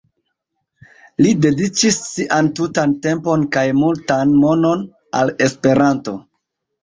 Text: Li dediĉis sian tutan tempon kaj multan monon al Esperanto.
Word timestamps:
Li 1.25 1.33
dediĉis 1.41 1.99
sian 2.05 2.49
tutan 2.59 2.95
tempon 3.05 3.45
kaj 3.57 3.65
multan 3.81 4.33
monon 4.45 4.83
al 5.21 5.33
Esperanto. 5.49 6.15